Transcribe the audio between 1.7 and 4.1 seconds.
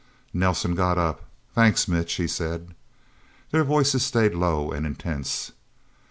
Mitch," he said. Their voices